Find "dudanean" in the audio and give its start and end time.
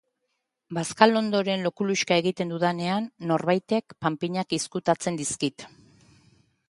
2.55-3.11